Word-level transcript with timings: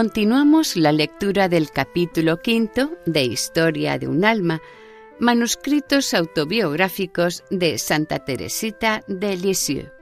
Continuamos 0.00 0.76
la 0.76 0.92
lectura 0.92 1.50
del 1.50 1.70
capítulo 1.70 2.40
quinto 2.40 2.96
de 3.04 3.22
Historia 3.24 3.98
de 3.98 4.08
un 4.08 4.24
alma, 4.24 4.62
manuscritos 5.18 6.14
autobiográficos 6.14 7.44
de 7.50 7.76
Santa 7.76 8.24
Teresita 8.24 9.04
de 9.08 9.36
Lisieux. 9.36 9.92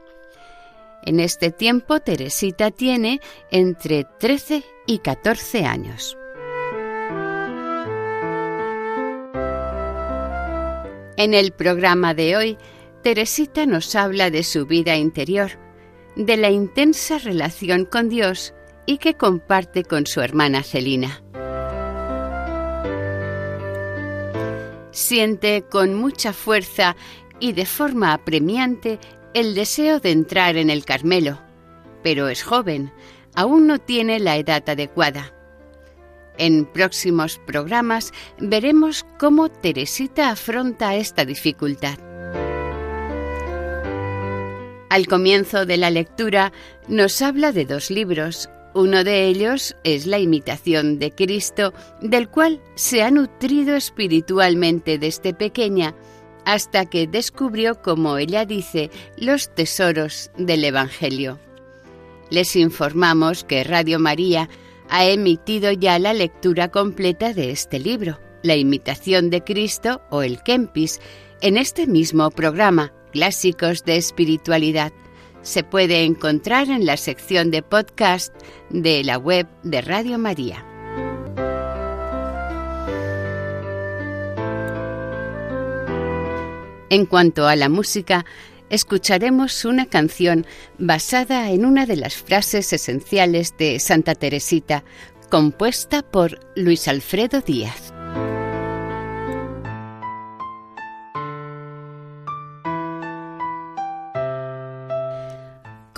En 1.02 1.18
este 1.18 1.50
tiempo 1.50 1.98
Teresita 1.98 2.70
tiene 2.70 3.20
entre 3.50 4.06
13 4.20 4.62
y 4.86 5.00
14 5.00 5.64
años. 5.64 6.16
En 11.16 11.34
el 11.34 11.50
programa 11.50 12.14
de 12.14 12.36
hoy, 12.36 12.58
Teresita 13.02 13.66
nos 13.66 13.96
habla 13.96 14.30
de 14.30 14.44
su 14.44 14.64
vida 14.64 14.96
interior, 14.96 15.58
de 16.14 16.36
la 16.36 16.50
intensa 16.50 17.18
relación 17.18 17.84
con 17.84 18.08
Dios 18.08 18.54
y 18.88 18.96
que 18.96 19.12
comparte 19.12 19.84
con 19.84 20.06
su 20.06 20.22
hermana 20.22 20.62
Celina. 20.62 21.22
Siente 24.92 25.62
con 25.70 25.94
mucha 25.94 26.32
fuerza 26.32 26.96
y 27.38 27.52
de 27.52 27.66
forma 27.66 28.14
apremiante 28.14 28.98
el 29.34 29.54
deseo 29.54 30.00
de 30.00 30.12
entrar 30.12 30.56
en 30.56 30.70
el 30.70 30.86
Carmelo, 30.86 31.38
pero 32.02 32.28
es 32.28 32.42
joven, 32.42 32.90
aún 33.34 33.66
no 33.66 33.78
tiene 33.78 34.20
la 34.20 34.38
edad 34.38 34.66
adecuada. 34.66 35.34
En 36.38 36.64
próximos 36.64 37.38
programas 37.46 38.14
veremos 38.38 39.04
cómo 39.18 39.50
Teresita 39.50 40.30
afronta 40.30 40.96
esta 40.96 41.26
dificultad. 41.26 41.98
Al 44.88 45.06
comienzo 45.06 45.66
de 45.66 45.76
la 45.76 45.90
lectura 45.90 46.52
nos 46.88 47.20
habla 47.20 47.52
de 47.52 47.66
dos 47.66 47.90
libros, 47.90 48.48
uno 48.78 49.02
de 49.02 49.26
ellos 49.26 49.74
es 49.82 50.06
la 50.06 50.20
imitación 50.20 51.00
de 51.00 51.10
Cristo, 51.10 51.74
del 52.00 52.28
cual 52.28 52.60
se 52.76 53.02
ha 53.02 53.10
nutrido 53.10 53.74
espiritualmente 53.74 54.98
desde 54.98 55.34
pequeña, 55.34 55.96
hasta 56.44 56.86
que 56.86 57.08
descubrió, 57.08 57.82
como 57.82 58.18
ella 58.18 58.44
dice, 58.44 58.90
los 59.16 59.52
tesoros 59.52 60.30
del 60.38 60.62
Evangelio. 60.62 61.40
Les 62.30 62.54
informamos 62.54 63.42
que 63.42 63.64
Radio 63.64 63.98
María 63.98 64.48
ha 64.88 65.04
emitido 65.06 65.72
ya 65.72 65.98
la 65.98 66.14
lectura 66.14 66.68
completa 66.68 67.34
de 67.34 67.50
este 67.50 67.80
libro, 67.80 68.20
La 68.44 68.54
imitación 68.54 69.28
de 69.28 69.42
Cristo 69.42 70.02
o 70.08 70.22
el 70.22 70.40
Kempis, 70.44 71.00
en 71.40 71.56
este 71.56 71.88
mismo 71.88 72.30
programa, 72.30 72.92
Clásicos 73.10 73.84
de 73.84 73.96
Espiritualidad 73.96 74.92
se 75.42 75.64
puede 75.64 76.04
encontrar 76.04 76.68
en 76.70 76.86
la 76.86 76.96
sección 76.96 77.50
de 77.50 77.62
podcast 77.62 78.34
de 78.70 79.04
la 79.04 79.18
web 79.18 79.46
de 79.62 79.80
Radio 79.80 80.18
María. 80.18 80.64
En 86.90 87.04
cuanto 87.04 87.46
a 87.46 87.56
la 87.56 87.68
música, 87.68 88.24
escucharemos 88.70 89.64
una 89.64 89.86
canción 89.86 90.46
basada 90.78 91.50
en 91.50 91.64
una 91.64 91.86
de 91.86 91.96
las 91.96 92.16
frases 92.16 92.72
esenciales 92.72 93.54
de 93.58 93.78
Santa 93.78 94.14
Teresita, 94.14 94.84
compuesta 95.30 96.02
por 96.02 96.40
Luis 96.56 96.88
Alfredo 96.88 97.40
Díaz. 97.42 97.92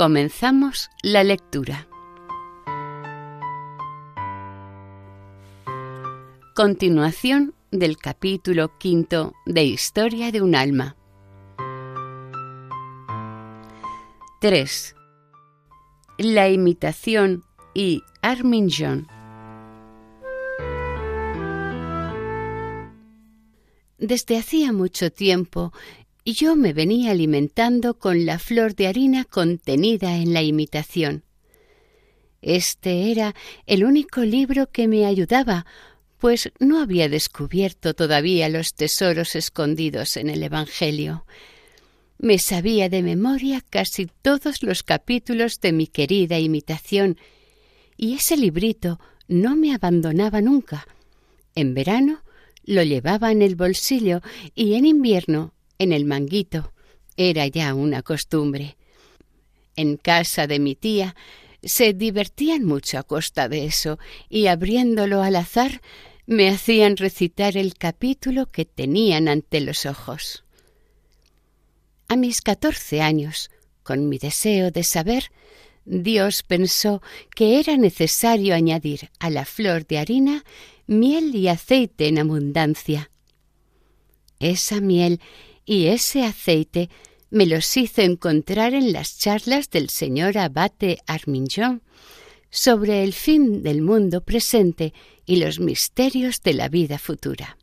Comenzamos 0.01 0.89
la 1.03 1.23
lectura. 1.25 1.87
Continuación 6.57 7.53
del 7.71 7.99
capítulo 7.99 8.79
quinto 8.79 9.35
de 9.45 9.65
Historia 9.65 10.33
de 10.33 10.41
un 10.41 10.55
alma. 10.55 10.97
3. 14.41 14.97
La 16.17 16.49
imitación 16.49 17.45
y 17.75 18.01
Armin 18.23 18.71
John. 18.75 19.07
Desde 23.99 24.39
hacía 24.39 24.73
mucho 24.73 25.13
tiempo 25.13 25.75
y 26.25 26.35
yo 26.35 26.57
me 26.57 26.73
venía 26.73 27.13
alimentando 27.13 27.99
con 27.99 28.27
la 28.27 28.39
flor 28.39 28.75
de 28.75 28.87
harina 28.87 29.25
contenida 29.25 30.17
en 30.17 30.33
la 30.33 30.43
imitación. 30.43 31.25
Este 32.43 33.11
era 33.11 33.35
el 33.67 33.85
único 33.85 34.23
libro 34.23 34.71
que 34.71 34.89
me 34.89 35.07
ayudaba, 35.07 35.67
pues 36.19 36.53
no 36.59 36.81
había 36.81 37.09
descubierto 37.09 37.95
todavía 37.95 38.49
los 38.49 38.75
tesoros 38.75 39.35
escondidos 39.35 40.17
en 40.17 40.31
el 40.31 40.43
Evangelio. 40.43 41.25
Me 42.19 42.39
sabía 42.39 42.89
de 42.89 43.03
memoria 43.03 43.63
casi 43.69 44.09
todos 44.21 44.63
los 44.63 44.83
capítulos 44.83 45.61
de 45.61 45.73
mi 45.73 45.87
querida 45.87 46.39
imitación, 46.39 47.17
y 47.97 48.15
ese 48.15 48.37
librito 48.37 49.01
no 49.29 49.57
me 49.57 49.75
abandonaba 49.75 50.41
nunca. 50.41 50.87
En 51.55 51.75
verano 51.75 52.23
lo 52.65 52.83
llevaba 52.83 53.33
en 53.33 53.43
el 53.43 53.57
bolsillo 53.57 54.21
y 54.55 54.75
en 54.75 54.87
invierno 54.87 55.55
en 55.81 55.93
el 55.93 56.05
manguito. 56.05 56.73
Era 57.17 57.47
ya 57.49 57.75
una 57.75 58.03
costumbre. 58.03 58.77
En 59.75 59.97
casa 59.97 60.47
de 60.47 60.61
mi 60.61 60.77
tía 60.77 61.17
se 61.63 61.93
divertían 61.93 62.65
mucho 62.65 62.99
a 62.99 63.03
costa 63.03 63.49
de 63.49 63.65
eso, 63.65 63.99
y 64.29 64.47
abriéndolo 64.47 65.23
al 65.23 65.37
azar 65.37 65.81
me 66.27 66.49
hacían 66.49 66.97
recitar 66.97 67.57
el 67.57 67.75
capítulo 67.75 68.47
que 68.47 68.65
tenían 68.65 69.27
ante 69.27 69.61
los 69.61 69.87
ojos. 69.87 70.45
A 72.09 72.17
mis 72.17 72.41
catorce 72.43 73.01
años, 73.01 73.51
con 73.83 74.09
mi 74.09 74.19
deseo 74.19 74.71
de 74.71 74.85
saber, 74.85 75.31
Dios 75.85 76.43
pensó 76.43 77.03
que 77.35 77.59
era 77.59 77.77
necesario 77.77 78.55
añadir 78.55 79.11
a 79.19 79.31
la 79.31 79.45
flor 79.45 79.87
de 79.87 79.99
harina 79.99 80.45
miel 80.87 81.35
y 81.35 81.49
aceite 81.49 82.09
en 82.09 82.19
abundancia. 82.19 83.11
Esa 84.41 84.81
miel 84.81 85.21
y 85.71 85.87
ese 85.87 86.25
aceite 86.25 86.91
me 87.31 87.47
los 87.47 87.77
hizo 87.77 88.03
encontrar 88.03 88.75
en 88.75 88.93
las 88.93 89.17
charlas 89.17 89.71
del 89.71 89.89
señor 89.89 90.37
abate 90.37 90.99
Armington 91.07 91.85
sobre 92.51 93.05
el 93.05 93.13
fin 93.13 93.63
del 93.63 93.81
mundo 93.81 94.25
presente 94.25 94.93
y 95.27 95.37
los 95.37 95.61
misterios 95.61 96.43
de 96.43 96.55
la 96.55 96.69
vida 96.69 96.99
futura. 96.99 97.57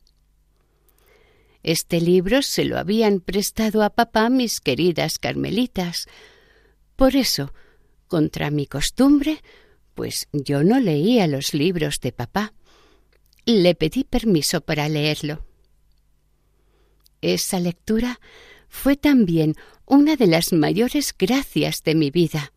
Este 1.63 2.00
libro 2.00 2.44
se 2.44 2.63
lo 2.63 2.77
habían 2.80 3.19
prestado 3.19 3.83
a 3.83 3.89
papá 3.89 4.30
mis 4.30 4.62
queridas 4.62 5.19
carmelitas. 5.19 6.07
Por 6.95 7.18
eso, 7.18 7.54
contra 8.07 8.51
mi 8.51 8.68
costumbre, 8.68 9.42
pues 9.95 10.30
yo 10.31 10.63
no 10.63 10.80
leía 10.80 11.27
los 11.27 11.54
libros 11.54 12.00
de 12.00 12.13
papá. 12.13 12.54
Le 13.45 13.75
pedí 13.75 14.06
permiso 14.06 14.62
para 14.62 14.88
leerlo. 14.88 15.46
Esa 17.22 17.60
lectura 17.60 18.19
fue 18.69 18.96
también 18.96 19.56
una 19.86 20.16
de 20.16 20.28
las 20.28 20.54
mayores 20.54 21.16
gracias 21.18 21.84
de 21.84 21.96
mi 21.96 22.12
vida. 22.12 22.52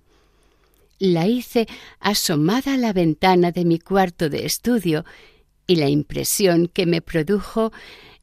La 0.99 1.27
hice 1.27 1.67
asomada 1.99 2.75
a 2.75 2.77
la 2.77 2.93
ventana 2.93 3.53
de 3.53 3.65
mi 3.65 3.79
cuarto 3.79 4.29
de 4.29 4.45
estudio 4.45 5.05
y 5.67 5.77
la 5.77 5.89
impresión 5.89 6.67
que 6.67 6.85
me 6.85 7.01
produjo 7.01 7.73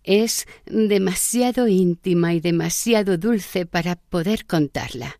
es 0.04 0.45
demasiado 0.66 1.68
íntima 1.68 2.34
y 2.34 2.39
demasiado 2.39 3.18
dulce 3.18 3.66
para 3.66 3.95
poder 3.95 4.45
contarla. 4.45 5.19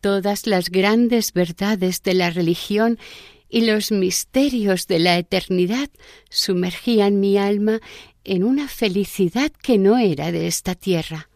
Todas 0.00 0.46
las 0.46 0.70
grandes 0.70 1.32
verdades 1.32 2.02
de 2.02 2.14
la 2.14 2.30
religión 2.30 2.98
y 3.48 3.62
los 3.62 3.92
misterios 3.92 4.86
de 4.86 4.98
la 4.98 5.18
eternidad 5.18 5.90
sumergían 6.30 7.20
mi 7.20 7.38
alma 7.38 7.80
en 8.24 8.42
una 8.42 8.68
felicidad 8.68 9.50
que 9.50 9.78
no 9.78 9.98
era 9.98 10.32
de 10.32 10.46
esta 10.46 10.74
tierra. 10.74 11.28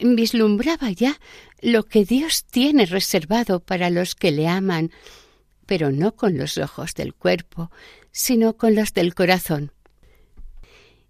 Vislumbraba 0.00 0.90
ya 0.90 1.20
lo 1.60 1.84
que 1.84 2.04
Dios 2.04 2.44
tiene 2.44 2.86
reservado 2.86 3.60
para 3.60 3.90
los 3.90 4.14
que 4.14 4.30
le 4.30 4.48
aman, 4.48 4.90
pero 5.66 5.92
no 5.92 6.16
con 6.16 6.36
los 6.36 6.58
ojos 6.58 6.94
del 6.94 7.14
cuerpo, 7.14 7.70
sino 8.10 8.56
con 8.56 8.74
los 8.74 8.92
del 8.92 9.14
corazón. 9.14 9.72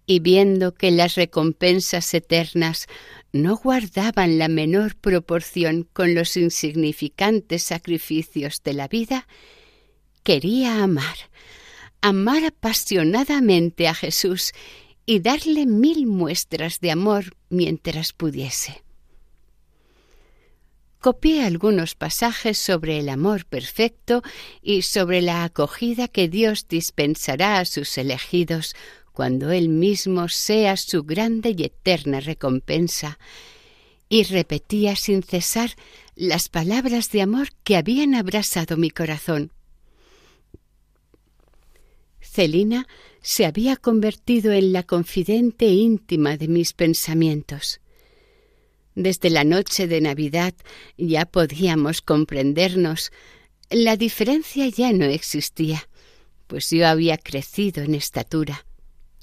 Y 0.05 0.19
viendo 0.19 0.73
que 0.73 0.91
las 0.91 1.15
recompensas 1.15 2.13
eternas 2.13 2.87
no 3.33 3.55
guardaban 3.55 4.37
la 4.37 4.47
menor 4.47 4.95
proporción 4.95 5.87
con 5.93 6.15
los 6.15 6.35
insignificantes 6.37 7.63
sacrificios 7.63 8.61
de 8.63 8.73
la 8.73 8.87
vida, 8.87 9.27
quería 10.23 10.83
amar, 10.83 11.15
amar 12.01 12.43
apasionadamente 12.45 13.87
a 13.87 13.93
Jesús 13.93 14.51
y 15.05 15.19
darle 15.19 15.65
mil 15.65 16.07
muestras 16.07 16.79
de 16.79 16.91
amor 16.91 17.35
mientras 17.49 18.13
pudiese. 18.13 18.83
Copié 20.99 21.45
algunos 21.45 21.95
pasajes 21.95 22.59
sobre 22.59 22.99
el 22.99 23.09
amor 23.09 23.45
perfecto 23.45 24.21
y 24.61 24.83
sobre 24.83 25.23
la 25.23 25.43
acogida 25.43 26.07
que 26.07 26.27
Dios 26.27 26.67
dispensará 26.67 27.57
a 27.57 27.65
sus 27.65 27.97
elegidos 27.97 28.75
cuando 29.11 29.51
Él 29.51 29.69
mismo 29.69 30.29
sea 30.29 30.77
su 30.77 31.03
grande 31.03 31.53
y 31.57 31.63
eterna 31.63 32.19
recompensa, 32.19 33.19
y 34.09 34.23
repetía 34.23 34.95
sin 34.95 35.23
cesar 35.23 35.71
las 36.15 36.49
palabras 36.49 37.11
de 37.11 37.21
amor 37.21 37.49
que 37.63 37.77
habían 37.77 38.13
abrasado 38.13 38.75
mi 38.75 38.89
corazón. 38.89 39.53
Celina 42.19 42.87
se 43.21 43.45
había 43.45 43.77
convertido 43.77 44.51
en 44.51 44.73
la 44.73 44.83
confidente 44.83 45.67
íntima 45.67 46.35
de 46.35 46.49
mis 46.49 46.73
pensamientos. 46.73 47.79
Desde 48.95 49.29
la 49.29 49.45
noche 49.45 49.87
de 49.87 50.01
Navidad 50.01 50.53
ya 50.97 51.25
podíamos 51.25 52.01
comprendernos. 52.01 53.11
La 53.69 53.95
diferencia 53.95 54.67
ya 54.67 54.91
no 54.91 55.05
existía, 55.05 55.87
pues 56.47 56.69
yo 56.69 56.85
había 56.85 57.17
crecido 57.17 57.81
en 57.83 57.95
estatura 57.95 58.65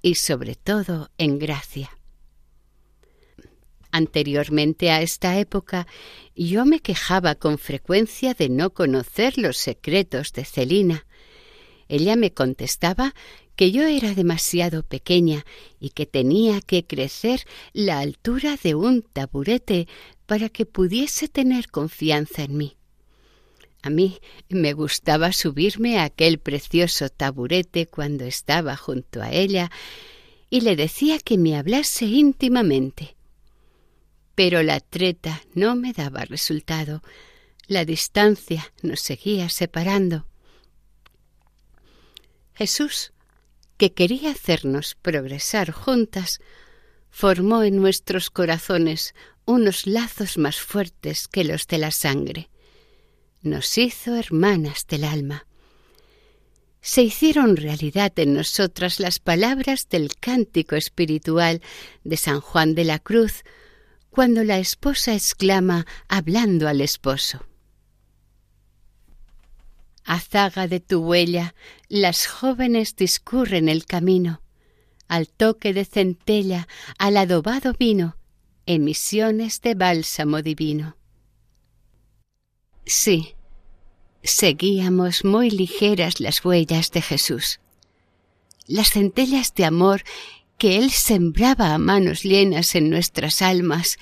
y 0.02 0.16
sobre 0.16 0.54
todo 0.54 1.10
en 1.18 1.38
gracia. 1.38 1.90
Anteriormente 3.90 4.90
a 4.90 5.00
esta 5.00 5.38
época 5.38 5.86
yo 6.36 6.64
me 6.66 6.80
quejaba 6.80 7.34
con 7.34 7.58
frecuencia 7.58 8.34
de 8.34 8.48
no 8.48 8.70
conocer 8.70 9.38
los 9.38 9.56
secretos 9.56 10.32
de 10.32 10.44
Celina. 10.44 11.06
Ella 11.88 12.16
me 12.16 12.32
contestaba 12.32 13.14
que 13.56 13.72
yo 13.72 13.82
era 13.82 14.14
demasiado 14.14 14.84
pequeña 14.84 15.44
y 15.80 15.90
que 15.90 16.06
tenía 16.06 16.60
que 16.60 16.86
crecer 16.86 17.44
la 17.72 17.98
altura 17.98 18.56
de 18.62 18.76
un 18.76 19.02
taburete 19.02 19.88
para 20.26 20.48
que 20.48 20.64
pudiese 20.64 21.26
tener 21.26 21.68
confianza 21.68 22.44
en 22.44 22.56
mí. 22.56 22.77
A 23.82 23.90
mí 23.90 24.20
me 24.48 24.72
gustaba 24.72 25.32
subirme 25.32 25.98
a 25.98 26.04
aquel 26.04 26.38
precioso 26.38 27.08
taburete 27.10 27.86
cuando 27.86 28.24
estaba 28.24 28.76
junto 28.76 29.22
a 29.22 29.30
ella 29.30 29.70
y 30.50 30.62
le 30.62 30.74
decía 30.74 31.18
que 31.18 31.38
me 31.38 31.56
hablase 31.56 32.06
íntimamente. 32.06 33.16
Pero 34.34 34.62
la 34.62 34.80
treta 34.80 35.42
no 35.54 35.76
me 35.76 35.92
daba 35.92 36.24
resultado. 36.24 37.02
La 37.66 37.84
distancia 37.84 38.72
nos 38.82 39.00
seguía 39.00 39.48
separando. 39.48 40.26
Jesús, 42.54 43.12
que 43.76 43.92
quería 43.92 44.32
hacernos 44.32 44.96
progresar 44.96 45.70
juntas, 45.70 46.40
formó 47.10 47.62
en 47.62 47.76
nuestros 47.76 48.30
corazones 48.30 49.14
unos 49.44 49.86
lazos 49.86 50.36
más 50.36 50.60
fuertes 50.60 51.28
que 51.28 51.44
los 51.44 51.68
de 51.68 51.78
la 51.78 51.92
sangre 51.92 52.50
nos 53.42 53.78
hizo 53.78 54.16
hermanas 54.16 54.86
del 54.86 55.04
alma. 55.04 55.46
Se 56.80 57.02
hicieron 57.02 57.56
realidad 57.56 58.12
en 58.16 58.34
nosotras 58.34 59.00
las 59.00 59.18
palabras 59.18 59.88
del 59.88 60.16
cántico 60.16 60.76
espiritual 60.76 61.60
de 62.04 62.16
San 62.16 62.40
Juan 62.40 62.74
de 62.74 62.84
la 62.84 62.98
Cruz, 62.98 63.44
cuando 64.10 64.44
la 64.44 64.58
esposa 64.58 65.14
exclama 65.14 65.86
hablando 66.08 66.68
al 66.68 66.80
esposo. 66.80 67.46
Azaga 70.04 70.66
de 70.66 70.80
tu 70.80 71.00
huella, 71.00 71.54
las 71.88 72.26
jóvenes 72.26 72.96
discurren 72.96 73.68
el 73.68 73.84
camino, 73.84 74.40
al 75.06 75.28
toque 75.28 75.74
de 75.74 75.84
centella, 75.84 76.66
al 76.98 77.16
adobado 77.16 77.74
vino, 77.78 78.16
emisiones 78.66 79.60
de 79.60 79.74
bálsamo 79.74 80.42
divino. 80.42 80.97
Sí, 82.88 83.34
seguíamos 84.22 85.22
muy 85.22 85.50
ligeras 85.50 86.20
las 86.20 86.42
huellas 86.42 86.90
de 86.90 87.02
Jesús. 87.02 87.60
Las 88.66 88.92
centellas 88.92 89.54
de 89.54 89.66
amor 89.66 90.04
que 90.56 90.78
Él 90.78 90.90
sembraba 90.90 91.74
a 91.74 91.78
manos 91.78 92.22
llenas 92.22 92.74
en 92.74 92.88
nuestras 92.88 93.42
almas 93.42 93.98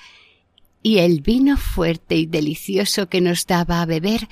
y 0.81 0.99
el 0.99 1.19
vino 1.19 1.57
fuerte 1.57 2.15
y 2.15 2.27
delicioso 2.27 3.09
que 3.09 3.19
nos 3.19 3.45
daba 3.45 3.81
a 3.81 3.85
beber 3.85 4.29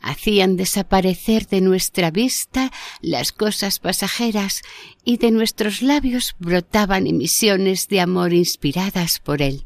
hacían 0.00 0.56
desaparecer 0.56 1.46
de 1.46 1.60
nuestra 1.60 2.10
vista 2.10 2.72
las 3.02 3.30
cosas 3.30 3.78
pasajeras 3.78 4.62
y 5.04 5.18
de 5.18 5.30
nuestros 5.30 5.80
labios 5.80 6.34
brotaban 6.40 7.06
emisiones 7.06 7.86
de 7.86 8.00
amor 8.00 8.32
inspiradas 8.32 9.20
por 9.20 9.42
Él. 9.42 9.65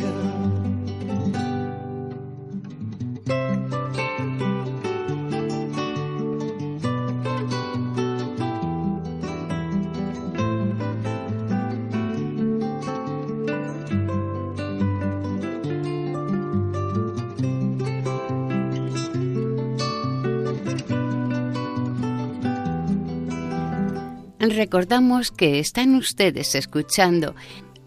recordamos 24.71 25.31
que 25.33 25.59
están 25.59 25.95
ustedes 25.95 26.55
escuchando 26.55 27.35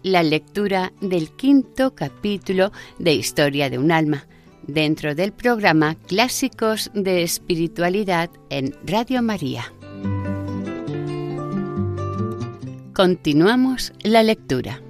la 0.03 0.21
lectura 0.21 0.93
del 1.01 1.31
quinto 1.31 1.95
capítulo 1.95 2.71
de 2.99 3.15
Historia 3.15 3.71
de 3.71 3.79
un 3.79 3.91
alma 3.91 4.27
dentro 4.67 5.15
del 5.15 5.33
programa 5.33 5.95
Clásicos 5.95 6.91
de 6.93 7.23
Espiritualidad 7.23 8.29
en 8.51 8.75
Radio 8.85 9.23
María. 9.23 9.73
Continuamos 12.93 13.91
la 14.03 14.21
lectura. 14.21 14.84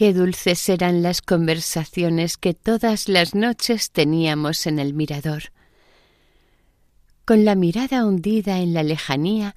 Qué 0.00 0.14
dulces 0.14 0.66
eran 0.70 1.02
las 1.02 1.20
conversaciones 1.20 2.38
que 2.38 2.54
todas 2.54 3.06
las 3.06 3.34
noches 3.34 3.90
teníamos 3.90 4.66
en 4.66 4.78
el 4.78 4.94
mirador. 4.94 5.52
Con 7.26 7.44
la 7.44 7.54
mirada 7.54 8.06
hundida 8.06 8.60
en 8.60 8.72
la 8.72 8.82
lejanía, 8.82 9.54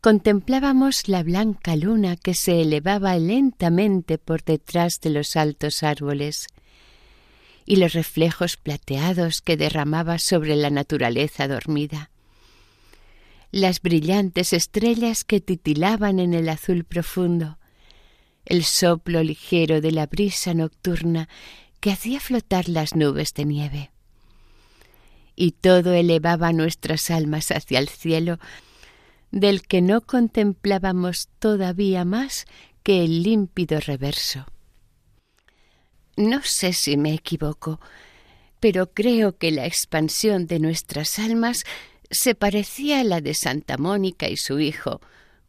contemplábamos 0.00 1.06
la 1.06 1.22
blanca 1.22 1.76
luna 1.76 2.16
que 2.16 2.34
se 2.34 2.60
elevaba 2.60 3.16
lentamente 3.18 4.18
por 4.18 4.42
detrás 4.42 5.00
de 5.00 5.10
los 5.10 5.36
altos 5.36 5.84
árboles 5.84 6.48
y 7.64 7.76
los 7.76 7.92
reflejos 7.92 8.56
plateados 8.56 9.42
que 9.42 9.56
derramaba 9.56 10.18
sobre 10.18 10.56
la 10.56 10.70
naturaleza 10.70 11.46
dormida. 11.46 12.10
Las 13.52 13.80
brillantes 13.80 14.54
estrellas 14.54 15.22
que 15.22 15.40
titilaban 15.40 16.18
en 16.18 16.34
el 16.34 16.48
azul 16.48 16.82
profundo, 16.82 17.58
el 18.44 18.64
soplo 18.64 19.22
ligero 19.22 19.80
de 19.80 19.92
la 19.92 20.06
brisa 20.06 20.54
nocturna 20.54 21.28
que 21.80 21.92
hacía 21.92 22.20
flotar 22.20 22.68
las 22.68 22.94
nubes 22.94 23.34
de 23.34 23.44
nieve. 23.44 23.90
Y 25.36 25.52
todo 25.52 25.92
elevaba 25.92 26.52
nuestras 26.52 27.10
almas 27.10 27.50
hacia 27.50 27.78
el 27.78 27.88
cielo, 27.88 28.38
del 29.30 29.62
que 29.62 29.82
no 29.82 30.00
contemplábamos 30.00 31.28
todavía 31.38 32.04
más 32.04 32.46
que 32.82 33.04
el 33.04 33.22
límpido 33.22 33.80
reverso. 33.80 34.46
No 36.16 36.42
sé 36.42 36.72
si 36.72 36.96
me 36.96 37.12
equivoco, 37.12 37.80
pero 38.60 38.92
creo 38.92 39.36
que 39.36 39.50
la 39.50 39.66
expansión 39.66 40.46
de 40.46 40.60
nuestras 40.60 41.18
almas 41.18 41.64
se 42.10 42.34
parecía 42.34 43.00
a 43.00 43.04
la 43.04 43.20
de 43.20 43.34
Santa 43.34 43.76
Mónica 43.76 44.28
y 44.28 44.36
su 44.36 44.60
hijo, 44.60 45.00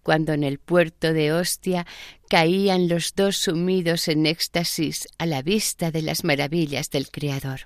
cuando 0.06 0.34
en 0.34 0.44
el 0.44 0.60
puerto 0.60 1.14
de 1.14 1.34
Ostia 1.34 1.88
caían 2.30 2.88
los 2.88 3.16
dos 3.16 3.38
sumidos 3.38 4.08
en 4.08 4.28
éxtasis 4.28 5.08
a 5.18 5.26
la 5.26 5.42
vista 5.42 5.90
de 5.90 6.04
las 6.04 6.24
maravillas 6.24 6.92
del 6.92 7.10
Creador. 7.10 7.62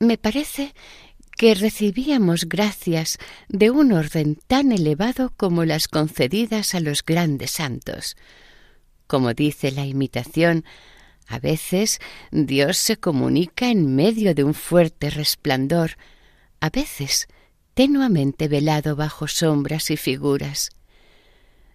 Me 0.00 0.18
parece 0.18 0.74
que 1.36 1.54
recibíamos 1.54 2.48
gracias 2.48 3.18
de 3.48 3.70
un 3.70 3.92
orden 3.92 4.34
tan 4.48 4.72
elevado 4.72 5.32
como 5.36 5.64
las 5.64 5.86
concedidas 5.86 6.74
a 6.74 6.80
los 6.80 7.04
grandes 7.04 7.52
santos. 7.52 8.16
Como 9.06 9.34
dice 9.34 9.70
la 9.70 9.86
imitación, 9.86 10.64
a 11.28 11.38
veces 11.38 12.00
Dios 12.32 12.76
se 12.76 12.96
comunica 12.96 13.70
en 13.70 13.94
medio 13.94 14.34
de 14.34 14.42
un 14.42 14.54
fuerte 14.54 15.10
resplandor, 15.10 15.92
a 16.58 16.70
veces 16.70 17.28
tenuamente 17.78 18.48
velado 18.48 18.96
bajo 18.96 19.28
sombras 19.28 19.92
y 19.92 19.96
figuras. 19.96 20.70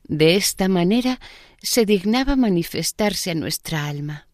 De 0.04 0.36
esta 0.36 0.68
manera 0.68 1.22
se 1.62 1.86
dignaba 1.86 2.36
manifestarse 2.36 3.32
a 3.32 3.36
nuestra 3.36 3.88
alma. 3.88 4.28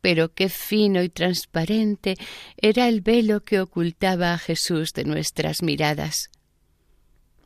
Pero 0.00 0.34
qué 0.34 0.48
fino 0.48 1.00
y 1.04 1.08
transparente 1.08 2.16
era 2.56 2.88
el 2.88 3.00
velo 3.00 3.44
que 3.44 3.60
ocultaba 3.60 4.34
a 4.34 4.38
Jesús 4.38 4.92
de 4.92 5.04
nuestras 5.04 5.62
miradas. 5.62 6.30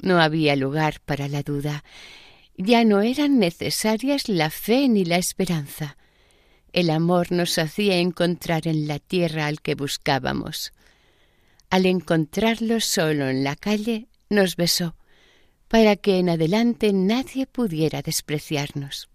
No 0.00 0.18
había 0.18 0.56
lugar 0.56 1.02
para 1.04 1.28
la 1.28 1.42
duda. 1.42 1.84
Ya 2.56 2.84
no 2.84 3.02
eran 3.02 3.38
necesarias 3.38 4.30
la 4.30 4.48
fe 4.48 4.88
ni 4.88 5.04
la 5.04 5.18
esperanza. 5.18 5.98
El 6.72 6.88
amor 6.88 7.32
nos 7.32 7.58
hacía 7.58 7.98
encontrar 7.98 8.66
en 8.66 8.88
la 8.88 8.98
tierra 8.98 9.46
al 9.46 9.60
que 9.60 9.74
buscábamos. 9.74 10.72
Al 11.70 11.86
encontrarlo 11.86 12.80
solo 12.80 13.28
en 13.28 13.44
la 13.44 13.56
calle, 13.56 14.08
nos 14.30 14.56
besó, 14.56 14.96
para 15.68 15.96
que 15.96 16.18
en 16.18 16.28
adelante 16.28 16.92
nadie 16.92 17.46
pudiera 17.46 18.02
despreciarnos. 18.02 19.08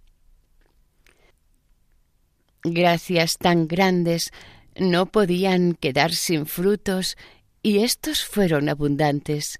Gracias 2.63 3.37
tan 3.37 3.67
grandes 3.67 4.31
no 4.75 5.05
podían 5.05 5.73
quedar 5.73 6.13
sin 6.13 6.45
frutos, 6.45 7.17
y 7.63 7.79
estos 7.79 8.23
fueron 8.23 8.69
abundantes. 8.69 9.59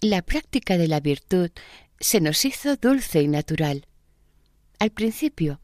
La 0.00 0.22
práctica 0.22 0.78
de 0.78 0.88
la 0.88 1.00
virtud 1.00 1.50
se 1.98 2.20
nos 2.20 2.44
hizo 2.44 2.76
dulce 2.76 3.22
y 3.22 3.28
natural. 3.28 3.86
Al 4.78 4.90
principio, 4.90 5.60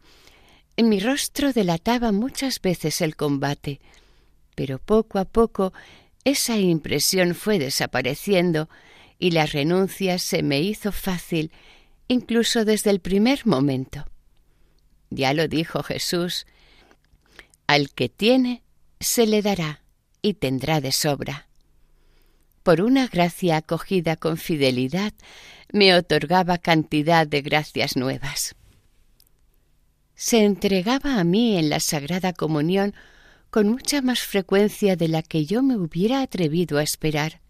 en 0.76 0.88
mi 0.88 1.00
rostro 1.00 1.52
delataba 1.52 2.12
muchas 2.12 2.60
veces 2.60 3.00
el 3.00 3.16
combate, 3.16 3.80
pero 4.54 4.78
poco 4.78 5.18
a 5.18 5.24
poco 5.24 5.72
esa 6.26 6.58
impresión 6.58 7.36
fue 7.36 7.60
desapareciendo 7.60 8.68
y 9.16 9.30
la 9.30 9.46
renuncia 9.46 10.18
se 10.18 10.42
me 10.42 10.60
hizo 10.60 10.90
fácil 10.90 11.52
incluso 12.08 12.64
desde 12.64 12.90
el 12.90 12.98
primer 12.98 13.46
momento. 13.46 14.04
Ya 15.08 15.32
lo 15.34 15.46
dijo 15.46 15.84
Jesús, 15.84 16.44
al 17.68 17.90
que 17.90 18.08
tiene 18.08 18.64
se 18.98 19.28
le 19.28 19.40
dará 19.40 19.82
y 20.20 20.34
tendrá 20.34 20.80
de 20.80 20.90
sobra. 20.90 21.46
Por 22.64 22.80
una 22.80 23.06
gracia 23.06 23.58
acogida 23.58 24.16
con 24.16 24.36
fidelidad, 24.36 25.12
me 25.72 25.94
otorgaba 25.94 26.58
cantidad 26.58 27.24
de 27.24 27.40
gracias 27.40 27.96
nuevas. 27.96 28.56
Se 30.16 30.44
entregaba 30.44 31.20
a 31.20 31.24
mí 31.24 31.56
en 31.56 31.68
la 31.68 31.78
Sagrada 31.78 32.32
Comunión 32.32 32.94
con 33.56 33.68
mucha 33.68 34.02
más 34.02 34.20
frecuencia 34.20 34.96
de 34.96 35.08
la 35.08 35.22
que 35.22 35.46
yo 35.46 35.62
me 35.62 35.78
hubiera 35.78 36.20
atrevido 36.20 36.76
a 36.76 36.82
esperar. 36.82 37.40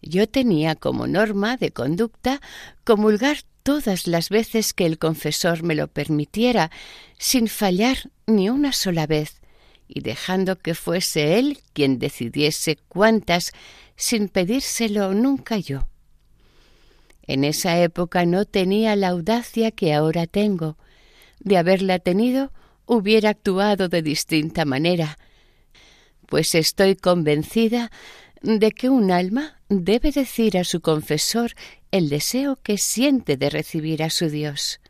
Yo 0.00 0.26
tenía 0.26 0.74
como 0.74 1.06
norma 1.06 1.58
de 1.58 1.70
conducta 1.70 2.40
comulgar 2.82 3.42
todas 3.62 4.06
las 4.06 4.30
veces 4.30 4.72
que 4.72 4.86
el 4.86 4.96
confesor 4.96 5.62
me 5.62 5.74
lo 5.74 5.86
permitiera, 5.88 6.70
sin 7.18 7.48
fallar 7.48 8.10
ni 8.26 8.48
una 8.48 8.72
sola 8.72 9.06
vez, 9.06 9.42
y 9.86 10.00
dejando 10.00 10.56
que 10.56 10.74
fuese 10.74 11.38
él 11.38 11.58
quien 11.74 11.98
decidiese 11.98 12.78
cuántas, 12.88 13.52
sin 13.96 14.30
pedírselo 14.30 15.12
nunca 15.12 15.58
yo. 15.58 15.88
En 17.24 17.44
esa 17.44 17.78
época 17.78 18.24
no 18.24 18.46
tenía 18.46 18.96
la 18.96 19.08
audacia 19.08 19.72
que 19.72 19.92
ahora 19.92 20.26
tengo. 20.26 20.78
De 21.38 21.58
haberla 21.58 21.98
tenido, 21.98 22.50
hubiera 22.92 23.30
actuado 23.30 23.88
de 23.88 24.02
distinta 24.02 24.64
manera, 24.64 25.16
pues 26.26 26.56
estoy 26.56 26.96
convencida 26.96 27.92
de 28.42 28.72
que 28.72 28.88
un 28.88 29.12
alma 29.12 29.60
debe 29.68 30.10
decir 30.10 30.58
a 30.58 30.64
su 30.64 30.80
confesor 30.80 31.52
el 31.92 32.08
deseo 32.08 32.56
que 32.56 32.78
siente 32.78 33.36
de 33.36 33.48
recibir 33.48 34.02
a 34.02 34.10
su 34.10 34.28
Dios. 34.28 34.80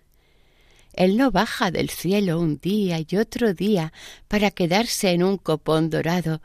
Él 0.94 1.18
no 1.18 1.30
baja 1.30 1.70
del 1.70 1.90
cielo 1.90 2.40
un 2.40 2.58
día 2.58 3.04
y 3.06 3.16
otro 3.16 3.52
día 3.52 3.92
para 4.28 4.50
quedarse 4.50 5.10
en 5.10 5.22
un 5.22 5.36
copón 5.36 5.90
dorado, 5.90 6.40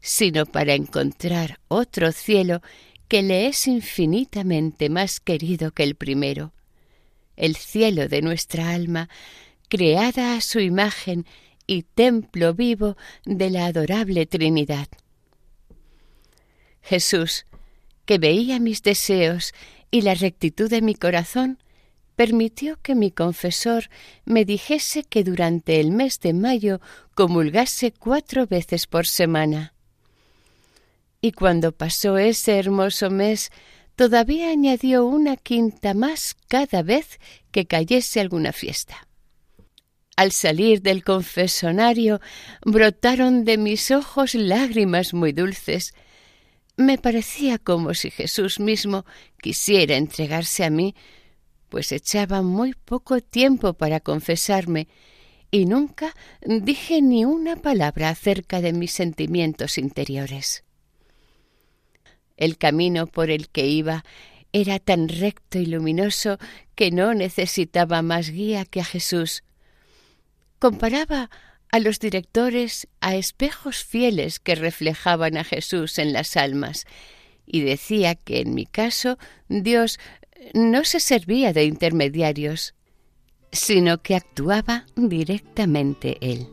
sino 0.00 0.46
para 0.46 0.72
encontrar 0.72 1.60
otro 1.68 2.10
cielo 2.10 2.62
que 3.06 3.20
le 3.20 3.48
es 3.48 3.66
infinitamente 3.66 4.88
más 4.88 5.20
querido 5.20 5.72
que 5.72 5.82
el 5.82 5.94
primero. 5.94 6.54
El 7.36 7.54
cielo 7.54 8.08
de 8.08 8.22
nuestra 8.22 8.70
alma 8.70 9.10
creada 9.68 10.36
a 10.36 10.40
su 10.40 10.60
imagen 10.60 11.26
y 11.66 11.82
templo 11.82 12.54
vivo 12.54 12.96
de 13.24 13.50
la 13.50 13.66
adorable 13.66 14.26
Trinidad. 14.26 14.88
Jesús, 16.82 17.46
que 18.04 18.18
veía 18.18 18.60
mis 18.60 18.82
deseos 18.82 19.52
y 19.90 20.02
la 20.02 20.14
rectitud 20.14 20.70
de 20.70 20.82
mi 20.82 20.94
corazón, 20.94 21.58
permitió 22.14 22.78
que 22.80 22.94
mi 22.94 23.10
confesor 23.10 23.90
me 24.24 24.44
dijese 24.44 25.04
que 25.04 25.22
durante 25.22 25.80
el 25.80 25.90
mes 25.90 26.20
de 26.20 26.32
mayo 26.32 26.80
comulgase 27.14 27.92
cuatro 27.92 28.46
veces 28.46 28.86
por 28.86 29.06
semana. 29.06 29.74
Y 31.20 31.32
cuando 31.32 31.72
pasó 31.72 32.18
ese 32.18 32.58
hermoso 32.58 33.10
mes, 33.10 33.50
todavía 33.96 34.50
añadió 34.50 35.04
una 35.06 35.36
quinta 35.36 35.92
más 35.94 36.36
cada 36.48 36.82
vez 36.82 37.18
que 37.50 37.66
cayese 37.66 38.20
alguna 38.20 38.52
fiesta. 38.52 39.05
Al 40.16 40.32
salir 40.32 40.80
del 40.80 41.04
confesonario 41.04 42.20
brotaron 42.64 43.44
de 43.44 43.58
mis 43.58 43.90
ojos 43.90 44.34
lágrimas 44.34 45.12
muy 45.12 45.32
dulces. 45.32 45.94
Me 46.78 46.96
parecía 46.96 47.58
como 47.58 47.92
si 47.92 48.10
Jesús 48.10 48.58
mismo 48.58 49.04
quisiera 49.42 49.96
entregarse 49.96 50.64
a 50.64 50.70
mí, 50.70 50.94
pues 51.68 51.92
echaba 51.92 52.40
muy 52.40 52.72
poco 52.72 53.20
tiempo 53.20 53.74
para 53.74 54.00
confesarme, 54.00 54.88
y 55.50 55.66
nunca 55.66 56.14
dije 56.42 57.02
ni 57.02 57.24
una 57.26 57.56
palabra 57.56 58.08
acerca 58.08 58.62
de 58.62 58.72
mis 58.72 58.92
sentimientos 58.92 59.76
interiores. 59.76 60.64
El 62.38 62.56
camino 62.56 63.06
por 63.06 63.30
el 63.30 63.48
que 63.50 63.66
iba 63.66 64.04
era 64.52 64.78
tan 64.78 65.08
recto 65.08 65.58
y 65.58 65.66
luminoso 65.66 66.38
que 66.74 66.90
no 66.90 67.12
necesitaba 67.12 68.00
más 68.00 68.30
guía 68.30 68.64
que 68.64 68.80
a 68.80 68.84
Jesús. 68.84 69.42
Comparaba 70.58 71.30
a 71.70 71.78
los 71.78 71.98
directores 71.98 72.88
a 73.00 73.16
espejos 73.16 73.84
fieles 73.84 74.38
que 74.38 74.54
reflejaban 74.54 75.36
a 75.36 75.44
Jesús 75.44 75.98
en 75.98 76.12
las 76.12 76.36
almas, 76.36 76.86
y 77.46 77.60
decía 77.60 78.14
que 78.14 78.40
en 78.40 78.54
mi 78.54 78.66
caso 78.66 79.18
Dios 79.48 79.98
no 80.54 80.84
se 80.84 81.00
servía 81.00 81.52
de 81.52 81.64
intermediarios, 81.64 82.74
sino 83.52 84.02
que 84.02 84.16
actuaba 84.16 84.86
directamente 84.96 86.18
Él. 86.20 86.48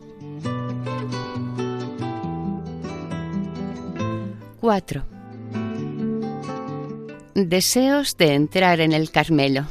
4. 4.60 5.06
Deseos 7.34 8.16
de 8.16 8.34
entrar 8.34 8.80
en 8.80 8.92
el 8.92 9.10
Carmelo. 9.10 9.66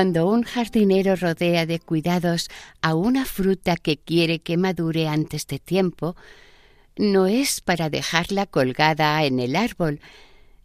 Cuando 0.00 0.28
un 0.28 0.44
jardinero 0.44 1.14
rodea 1.14 1.66
de 1.66 1.78
cuidados 1.78 2.48
a 2.80 2.94
una 2.94 3.26
fruta 3.26 3.76
que 3.76 3.98
quiere 3.98 4.38
que 4.38 4.56
madure 4.56 5.06
antes 5.08 5.46
de 5.46 5.58
tiempo, 5.58 6.16
no 6.96 7.26
es 7.26 7.60
para 7.60 7.90
dejarla 7.90 8.46
colgada 8.46 9.22
en 9.26 9.40
el 9.40 9.56
árbol, 9.56 10.00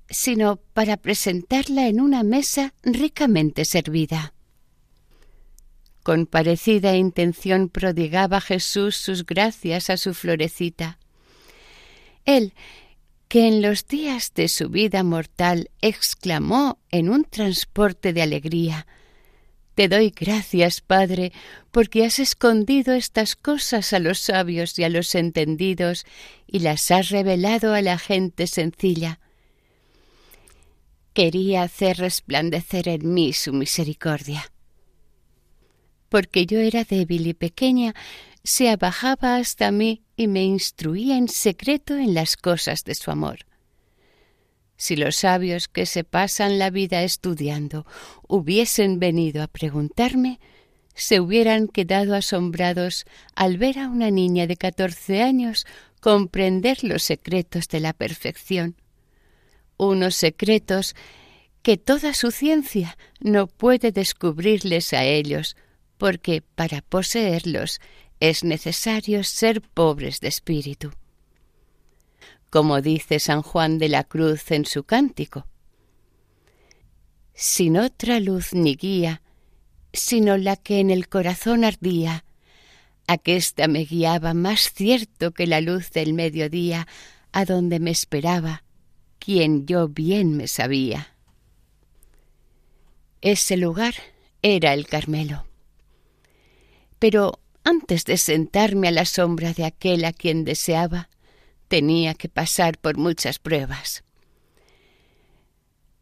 sino 0.09 0.55
para 0.55 0.95
presentarla 0.95 1.89
en 1.89 1.99
una 1.99 2.23
mesa 2.23 2.73
ricamente 2.81 3.65
servida. 3.65 4.33
Con 6.01 6.27
parecida 6.27 6.95
intención 6.95 7.67
prodigaba 7.67 8.39
Jesús 8.39 8.95
sus 8.95 9.25
gracias 9.25 9.89
a 9.89 9.97
su 9.97 10.13
florecita. 10.13 10.97
Él, 12.23 12.53
que 13.27 13.49
en 13.49 13.61
los 13.61 13.85
días 13.85 14.31
de 14.33 14.47
su 14.47 14.69
vida 14.69 15.03
mortal 15.03 15.71
exclamó 15.81 16.79
en 16.89 17.09
un 17.09 17.25
transporte 17.25 18.13
de 18.13 18.21
alegría 18.21 18.87
Te 19.75 19.87
doy 19.87 20.13
gracias, 20.15 20.81
Padre, 20.81 21.31
porque 21.71 22.05
has 22.05 22.19
escondido 22.19 22.93
estas 22.93 23.35
cosas 23.35 23.93
a 23.93 23.99
los 23.99 24.19
sabios 24.19 24.79
y 24.79 24.83
a 24.83 24.89
los 24.89 25.13
entendidos 25.15 26.05
y 26.47 26.59
las 26.59 26.89
has 26.91 27.09
revelado 27.09 27.73
a 27.73 27.81
la 27.81 27.97
gente 27.97 28.47
sencilla. 28.47 29.19
Quería 31.13 31.63
hacer 31.63 31.97
resplandecer 31.97 32.87
en 32.87 33.13
mí 33.13 33.33
su 33.33 33.53
misericordia 33.53 34.49
porque 36.15 36.45
yo 36.45 36.59
era 36.59 36.85
débil 36.85 37.27
y 37.27 37.33
pequeña, 37.33 37.93
se 38.41 38.69
abajaba 38.69 39.35
hasta 39.35 39.69
mí 39.71 40.03
y 40.15 40.27
me 40.27 40.43
instruía 40.43 41.17
en 41.17 41.27
secreto 41.27 41.97
en 41.97 42.13
las 42.13 42.37
cosas 42.37 42.85
de 42.85 42.95
su 42.95 43.11
amor. 43.11 43.39
Si 44.77 44.95
los 44.95 45.15
sabios 45.15 45.67
que 45.67 45.85
se 45.85 46.03
pasan 46.03 46.59
la 46.59 46.69
vida 46.69 47.03
estudiando 47.03 47.85
hubiesen 48.27 48.99
venido 48.99 49.41
a 49.41 49.47
preguntarme, 49.47 50.39
se 50.93 51.19
hubieran 51.19 51.67
quedado 51.67 52.15
asombrados 52.15 53.05
al 53.35 53.57
ver 53.57 53.79
a 53.79 53.89
una 53.89 54.11
niña 54.11 54.47
de 54.47 54.57
catorce 54.57 55.21
años 55.21 55.65
comprender 55.99 56.83
los 56.83 57.03
secretos 57.03 57.67
de 57.67 57.79
la 57.79 57.93
perfección, 57.93 58.75
unos 59.77 60.15
secretos 60.15 60.95
que 61.61 61.77
toda 61.77 62.13
su 62.13 62.31
ciencia 62.31 62.97
no 63.19 63.47
puede 63.47 63.91
descubrirles 63.91 64.93
a 64.93 65.03
ellos, 65.03 65.57
porque 65.97 66.41
para 66.41 66.81
poseerlos 66.81 67.81
es 68.19 68.43
necesario 68.43 69.23
ser 69.23 69.61
pobres 69.61 70.19
de 70.19 70.27
espíritu. 70.27 70.91
Como 72.55 72.81
dice 72.81 73.19
San 73.19 73.41
Juan 73.41 73.79
de 73.79 73.89
la 73.89 74.05
Cruz 74.05 74.49
en 74.51 74.63
su 74.63 74.85
cántico, 74.85 75.45
sin 77.33 77.75
otra 77.75 78.21
luz 78.21 78.53
ni 78.53 78.77
guía, 78.77 79.21
sino 79.91 80.37
la 80.37 80.55
que 80.55 80.79
en 80.79 80.89
el 80.89 81.09
corazón 81.09 81.65
ardía, 81.65 82.23
aquesta 83.07 83.67
me 83.67 83.83
guiaba 83.83 84.33
más 84.33 84.71
cierto 84.73 85.33
que 85.33 85.47
la 85.47 85.59
luz 85.59 85.91
del 85.91 86.13
mediodía, 86.13 86.87
a 87.33 87.43
donde 87.43 87.81
me 87.81 87.91
esperaba, 87.91 88.63
quien 89.19 89.65
yo 89.65 89.89
bien 89.89 90.37
me 90.37 90.47
sabía. 90.47 91.13
Ese 93.19 93.57
lugar 93.57 93.95
era 94.41 94.73
el 94.73 94.87
Carmelo. 94.87 95.45
Pero 96.99 97.41
antes 97.65 98.05
de 98.05 98.15
sentarme 98.15 98.87
a 98.87 98.91
la 98.91 99.03
sombra 99.03 99.51
de 99.51 99.65
aquel 99.65 100.05
a 100.05 100.13
quien 100.13 100.45
deseaba, 100.45 101.09
tenía 101.67 102.13
que 102.13 102.29
pasar 102.29 102.77
por 102.77 102.97
muchas 102.97 103.39
pruebas. 103.39 104.03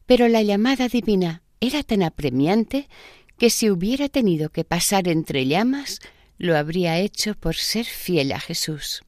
Pero 0.06 0.28
la 0.28 0.42
llamada 0.42 0.88
divina 0.88 1.44
era 1.60 1.84
tan 1.84 2.04
apremiante 2.04 2.88
que 3.38 3.50
si 3.50 3.70
hubiera 3.70 4.10
tenido 4.10 4.50
que 4.50 4.64
pasar 4.64 5.08
entre 5.08 5.46
llamas, 5.48 6.00
lo 6.38 6.58
habría 6.58 7.00
hecho 7.00 7.36
por 7.36 7.56
ser 7.56 7.86
fiel 7.86 8.32
a 8.32 8.40
Jesús. 8.40 9.04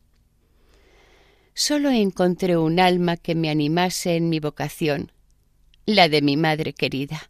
Solo 1.54 1.90
encontré 1.90 2.58
un 2.58 2.80
alma 2.80 3.18
que 3.18 3.36
me 3.36 3.50
animase 3.50 4.16
en 4.16 4.30
mi 4.30 4.40
vocación, 4.40 5.12
la 5.86 6.10
de 6.10 6.22
mi 6.22 6.38
madre 6.38 6.74
querida. 6.74 7.30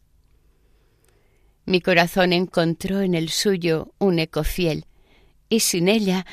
Mi 1.66 1.82
corazón 1.82 2.34
encontró 2.34 3.02
en 3.02 3.16
el 3.16 3.30
suyo 3.30 3.94
un 3.98 4.20
eco 4.20 4.44
fiel, 4.44 4.86
y 5.50 5.60
sin 5.60 5.88
ella 5.88 6.26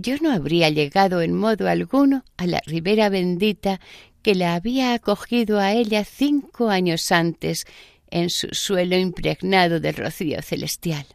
yo 0.00 0.16
no 0.20 0.32
habría 0.32 0.70
llegado 0.70 1.20
en 1.20 1.34
modo 1.34 1.68
alguno 1.68 2.24
a 2.36 2.46
la 2.46 2.60
ribera 2.66 3.08
bendita 3.08 3.80
que 4.22 4.34
la 4.34 4.54
había 4.54 4.94
acogido 4.94 5.58
a 5.60 5.72
ella 5.72 6.04
cinco 6.04 6.70
años 6.70 7.12
antes 7.12 7.66
en 8.10 8.30
su 8.30 8.48
suelo 8.52 8.96
impregnado 8.96 9.80
del 9.80 9.96
rocío 9.96 10.40
celestial. 10.42 11.06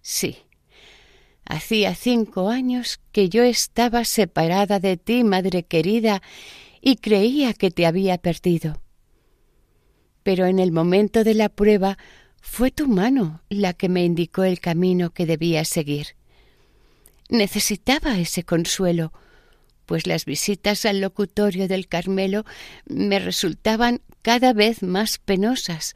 Sí, 0.00 0.38
hacía 1.44 1.94
cinco 1.94 2.48
años 2.48 3.00
que 3.12 3.28
yo 3.28 3.42
estaba 3.42 4.04
separada 4.04 4.80
de 4.80 4.96
ti, 4.96 5.24
madre 5.24 5.64
querida, 5.64 6.22
y 6.80 6.96
creía 6.96 7.52
que 7.52 7.70
te 7.70 7.84
había 7.84 8.16
perdido 8.18 8.80
pero 10.22 10.46
en 10.46 10.58
el 10.58 10.72
momento 10.72 11.24
de 11.24 11.34
la 11.34 11.48
prueba 11.48 11.98
fue 12.40 12.70
tu 12.70 12.88
mano 12.88 13.42
la 13.48 13.72
que 13.72 13.88
me 13.88 14.04
indicó 14.04 14.44
el 14.44 14.60
camino 14.60 15.10
que 15.10 15.26
debía 15.26 15.64
seguir. 15.64 16.08
Necesitaba 17.30 18.18
ese 18.18 18.42
consuelo, 18.42 19.12
pues 19.86 20.06
las 20.06 20.24
visitas 20.24 20.84
al 20.84 21.00
locutorio 21.00 21.68
del 21.68 21.86
Carmelo 21.86 22.44
me 22.86 23.20
resultaban 23.20 24.02
cada 24.20 24.52
vez 24.52 24.82
más 24.82 25.18
penosas. 25.18 25.94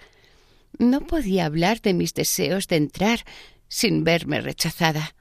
No 0.79 1.01
podía 1.01 1.47
hablar 1.47 1.81
de 1.81 1.93
mis 1.93 2.15
deseos 2.15 2.69
de 2.69 2.77
entrar 2.77 3.25
sin 3.69 4.05
verme 4.05 4.41
rechazada. 4.41 5.17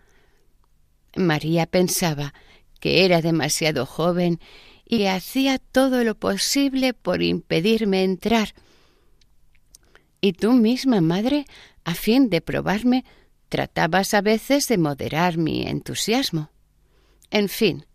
María 1.16 1.66
pensaba 1.66 2.34
que 2.80 3.06
era 3.06 3.22
demasiado 3.22 3.86
joven 3.88 4.40
y 4.86 5.06
hacía 5.06 5.58
todo 5.58 6.04
lo 6.04 6.16
posible 6.16 6.94
por 6.94 7.24
impedirme 7.24 8.04
entrar, 8.04 8.54
y 10.22 10.32
tú 10.32 10.54
misma, 10.54 11.02
madre, 11.02 11.46
a 11.84 11.96
fin 11.96 12.30
de 12.30 12.40
probarme, 12.40 13.04
tratabas 13.54 14.16
a 14.16 14.22
veces 14.22 14.68
de 14.68 14.80
moderar 14.80 15.38
mi 15.38 15.68
entusiasmo. 15.68 16.50
En 17.30 17.50
fin, 17.50 17.86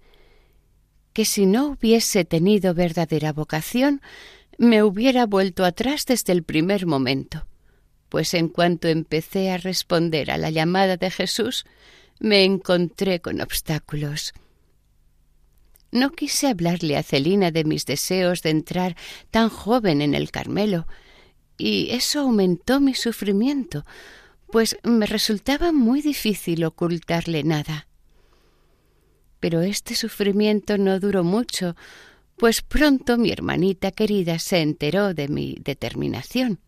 que 1.13 1.25
si 1.25 1.47
no 1.47 1.71
hubiese 1.71 2.25
tenido 2.25 2.75
verdadera 2.75 3.33
vocación, 3.33 4.01
me 4.57 4.85
hubiera 4.85 5.27
vuelto 5.27 5.65
atrás 5.65 6.07
desde 6.07 6.33
el 6.33 6.45
primer 6.45 6.87
momento, 6.87 7.49
pues 8.09 8.35
en 8.35 8.49
cuanto 8.51 8.87
empecé 8.87 9.51
a 9.51 9.57
responder 9.57 10.31
a 10.31 10.39
la 10.39 10.51
llamada 10.51 10.97
de 10.97 11.11
Jesús, 11.11 11.67
me 12.21 12.45
encontré 12.45 13.19
con 13.19 13.41
obstáculos. 13.41 14.35
No 15.91 16.11
quise 16.11 16.47
hablarle 16.47 16.97
a 16.97 17.03
Celina 17.03 17.51
de 17.51 17.65
mis 17.65 17.85
deseos 17.85 18.43
de 18.43 18.51
entrar 18.51 18.95
tan 19.33 19.49
joven 19.49 20.03
en 20.03 20.15
el 20.15 20.31
Carmelo, 20.31 20.87
y 21.57 21.91
eso 21.91 22.21
aumentó 22.21 22.79
mi 22.79 22.95
sufrimiento, 22.95 23.85
pues 24.51 24.79
me 24.83 25.07
resultaba 25.07 25.73
muy 25.73 26.01
difícil 26.03 26.65
ocultarle 26.65 27.45
nada. 27.45 27.87
Pero 29.41 29.61
este 29.61 29.95
sufrimiento 29.95 30.79
no 30.79 30.99
duró 31.01 31.23
mucho, 31.23 31.77
pues 32.37 32.63
pronto 32.63 33.19
mi 33.19 33.31
hermanita 33.31 33.91
querida 33.93 34.39
se 34.39 34.61
enteró 34.63 35.15
de 35.15 35.29
mi 35.29 35.57
determinación, 35.61 36.61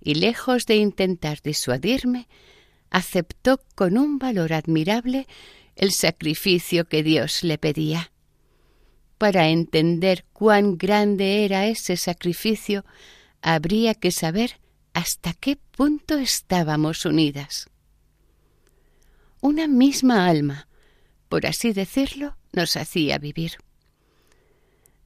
y 0.00 0.14
lejos 0.14 0.66
de 0.66 0.76
intentar 0.76 1.40
disuadirme, 1.42 2.28
aceptó 2.90 3.60
con 3.74 3.98
un 3.98 4.18
valor 4.18 4.52
admirable 4.52 5.26
el 5.76 5.92
sacrificio 5.92 6.86
que 6.86 7.02
Dios 7.02 7.42
le 7.42 7.58
pedía. 7.58 8.10
para 9.18 9.48
entender 9.48 10.24
cuán 10.32 10.78
grande 10.78 11.44
era 11.44 11.66
ese 11.66 11.96
sacrificio, 11.96 12.84
habría 13.42 13.94
que 13.94 14.12
saber 14.12 14.60
hasta 14.92 15.32
qué 15.34 15.56
punto 15.56 16.18
estábamos 16.18 17.04
unidas. 17.04 17.68
Una 19.40 19.68
misma 19.68 20.26
alma, 20.26 20.68
por 21.28 21.46
así 21.46 21.72
decirlo, 21.72 22.36
nos 22.52 22.76
hacía 22.76 23.18
vivir. 23.18 23.58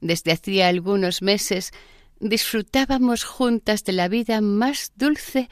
Desde 0.00 0.32
hacía 0.32 0.68
algunos 0.68 1.22
meses 1.22 1.72
disfrutábamos 2.18 3.24
juntas 3.24 3.84
de 3.84 3.92
la 3.92 4.08
vida 4.08 4.40
más 4.40 4.92
dulce 4.96 5.48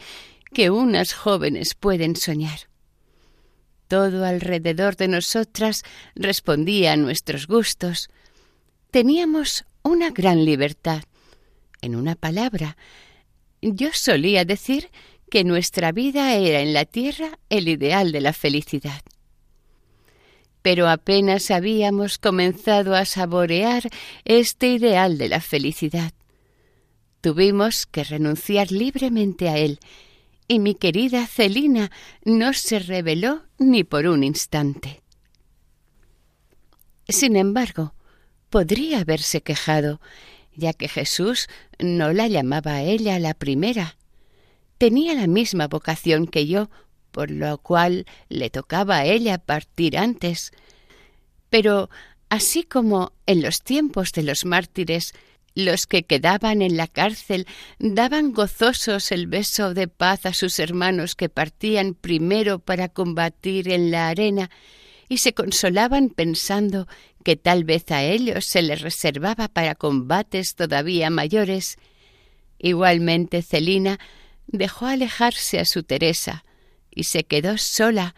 que 0.52 0.70
unas 0.70 1.12
jóvenes 1.12 1.74
pueden 1.74 2.16
soñar. 2.16 2.70
Todo 3.88 4.24
alrededor 4.24 4.96
de 4.96 5.08
nosotras 5.08 5.82
respondía 6.14 6.92
a 6.92 6.96
nuestros 6.96 7.46
gustos. 7.46 8.08
Teníamos 8.90 9.64
una 9.82 10.10
gran 10.10 10.44
libertad. 10.44 11.02
En 11.82 11.96
una 11.96 12.14
palabra, 12.14 12.76
yo 13.62 13.90
solía 13.92 14.44
decir 14.44 14.90
que 15.30 15.44
nuestra 15.44 15.92
vida 15.92 16.34
era 16.34 16.60
en 16.60 16.72
la 16.74 16.84
tierra 16.84 17.38
el 17.48 17.68
ideal 17.68 18.12
de 18.12 18.20
la 18.20 18.32
felicidad. 18.32 19.02
Pero 20.62 20.88
apenas 20.88 21.50
habíamos 21.50 22.18
comenzado 22.18 22.94
a 22.94 23.04
saborear 23.04 23.88
este 24.24 24.68
ideal 24.68 25.16
de 25.16 25.28
la 25.28 25.40
felicidad. 25.40 26.12
Tuvimos 27.20 27.86
que 27.86 28.04
renunciar 28.04 28.72
libremente 28.72 29.48
a 29.48 29.56
él, 29.56 29.78
y 30.48 30.58
mi 30.58 30.74
querida 30.74 31.26
Celina 31.26 31.90
no 32.24 32.52
se 32.52 32.80
rebeló 32.80 33.44
ni 33.58 33.84
por 33.84 34.06
un 34.06 34.24
instante. 34.24 35.00
Sin 37.08 37.36
embargo, 37.36 37.94
podría 38.50 39.00
haberse 39.00 39.42
quejado, 39.42 40.00
ya 40.60 40.72
que 40.72 40.88
Jesús 40.88 41.48
no 41.80 42.12
la 42.12 42.28
llamaba 42.28 42.74
a 42.74 42.82
ella 42.82 43.18
la 43.18 43.34
primera. 43.34 43.96
Tenía 44.78 45.14
la 45.14 45.26
misma 45.26 45.66
vocación 45.66 46.26
que 46.26 46.46
yo, 46.46 46.70
por 47.10 47.30
lo 47.30 47.58
cual 47.58 48.06
le 48.28 48.50
tocaba 48.50 48.98
a 48.98 49.04
ella 49.04 49.38
partir 49.38 49.98
antes. 49.98 50.52
Pero 51.48 51.90
así 52.28 52.62
como 52.62 53.12
en 53.26 53.42
los 53.42 53.62
tiempos 53.62 54.12
de 54.12 54.22
los 54.22 54.44
mártires 54.44 55.12
los 55.54 55.86
que 55.88 56.04
quedaban 56.04 56.62
en 56.62 56.76
la 56.76 56.86
cárcel 56.86 57.46
daban 57.80 58.32
gozosos 58.32 59.10
el 59.10 59.26
beso 59.26 59.74
de 59.74 59.88
paz 59.88 60.24
a 60.26 60.32
sus 60.32 60.60
hermanos 60.60 61.16
que 61.16 61.28
partían 61.28 61.94
primero 61.94 62.60
para 62.60 62.88
combatir 62.88 63.68
en 63.68 63.90
la 63.90 64.08
arena 64.08 64.48
y 65.10 65.18
se 65.18 65.34
consolaban 65.34 66.08
pensando 66.08 66.86
que 67.24 67.34
tal 67.34 67.64
vez 67.64 67.90
a 67.90 68.04
ellos 68.04 68.46
se 68.46 68.62
les 68.62 68.80
reservaba 68.80 69.48
para 69.48 69.74
combates 69.74 70.54
todavía 70.54 71.10
mayores. 71.10 71.78
Igualmente 72.60 73.42
Celina 73.42 73.98
dejó 74.46 74.86
alejarse 74.86 75.58
a 75.58 75.64
su 75.64 75.82
Teresa 75.82 76.44
y 76.92 77.04
se 77.04 77.24
quedó 77.24 77.58
sola 77.58 78.14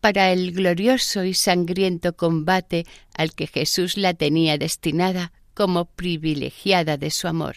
para 0.00 0.32
el 0.32 0.52
glorioso 0.52 1.24
y 1.24 1.34
sangriento 1.34 2.16
combate 2.16 2.86
al 3.14 3.34
que 3.34 3.48
Jesús 3.48 3.96
la 3.96 4.14
tenía 4.14 4.56
destinada 4.56 5.32
como 5.52 5.86
privilegiada 5.86 6.96
de 6.96 7.10
su 7.10 7.26
amor. 7.26 7.56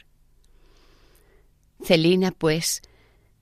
Celina, 1.84 2.32
pues, 2.32 2.82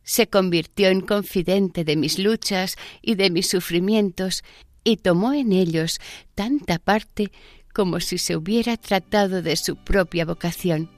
se 0.04 0.28
convirtió 0.28 0.90
en 0.90 1.00
confidente 1.00 1.86
de 1.86 1.96
mis 1.96 2.20
luchas 2.20 2.76
y 3.02 3.16
de 3.16 3.30
mis 3.30 3.48
sufrimientos 3.48 4.44
y 4.88 4.96
tomó 4.96 5.34
en 5.34 5.52
ellos 5.52 6.00
tanta 6.34 6.80
parte 6.80 7.34
como 7.74 8.00
si 8.00 8.18
se 8.18 8.38
hubiera 8.38 8.78
tratado 8.78 9.42
de 9.42 9.58
su 9.58 9.76
propia 9.76 10.24
vocación. 10.24 10.90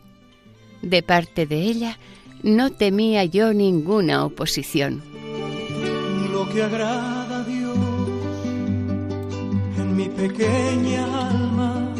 De 0.84 1.02
parte 1.02 1.48
de 1.48 1.64
ella 1.64 1.98
no 2.44 2.70
temía 2.70 3.26
yo 3.26 3.52
ninguna 3.52 4.24
oposición. 4.26 5.02
Lo 6.32 6.48
que 6.50 6.62
agrada 6.62 7.40
a 7.40 7.44
Dios 7.46 7.78
en 9.80 9.96
mi 9.96 10.08
pequeña 10.08 11.30
alma 11.30 11.92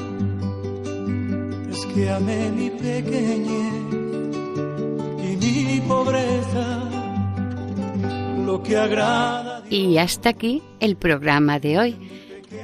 es 1.72 1.86
que 1.88 2.08
amé 2.08 2.52
mi 2.52 2.70
pequeñez 2.70 3.74
y 5.24 5.66
mi 5.66 5.82
pobreza. 5.88 6.88
Lo 8.46 8.62
que 8.62 8.78
agrada 8.78 9.59
Y 9.70 9.98
hasta 9.98 10.30
aquí 10.30 10.64
el 10.80 10.96
programa 10.96 11.60
de 11.60 11.78
hoy. 11.78 11.98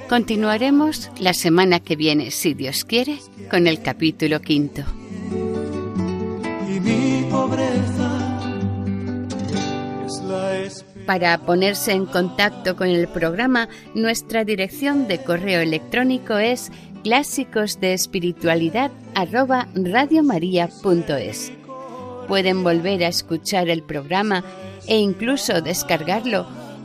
Continuaremos 0.10 1.12
la 1.20 1.34
semana 1.34 1.80
que 1.80 1.96
viene, 1.96 2.32
si 2.32 2.54
Dios 2.54 2.84
quiere, 2.84 3.20
con 3.50 3.68
el 3.68 3.82
capítulo 3.82 4.42
quinto. 4.42 4.84
Para 11.06 11.38
ponerse 11.38 11.92
en 11.92 12.08
contacto 12.08 12.76
con 12.76 12.88
el 12.88 13.08
programa, 13.08 13.70
nuestra 13.94 14.44
dirección 14.44 15.08
de 15.08 15.20
correo 15.20 15.62
electrónico 15.62 16.38
es 16.40 16.72
clásicos 17.04 17.80
de 17.80 17.94
espiritualidad 17.94 18.92
Pueden 22.28 22.64
volver 22.64 23.04
a 23.04 23.08
escuchar 23.08 23.70
el 23.70 23.84
programa 23.84 24.44
e 24.88 24.98
incluso 24.98 25.62
descargarlo 25.62 26.65